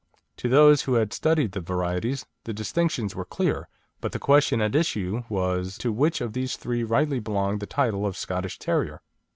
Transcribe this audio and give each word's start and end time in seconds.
To 0.37 0.49
those 0.49 0.81
who 0.81 0.95
had 0.95 1.13
studied 1.13 1.51
the 1.51 1.59
varieties, 1.61 2.25
the 2.45 2.53
distinctions 2.55 3.13
were 3.15 3.23
clear; 3.23 3.69
but 3.99 4.13
the 4.13 4.17
question 4.17 4.59
at 4.59 4.73
issue 4.73 5.25
was 5.29 5.77
to 5.77 5.91
which 5.91 6.21
of 6.21 6.33
the 6.33 6.47
three 6.47 6.83
rightly 6.83 7.19
belonged 7.19 7.59
the 7.59 7.67
title 7.67 8.07
of 8.07 8.17
Scottish 8.17 8.57
Terrier? 8.57 9.03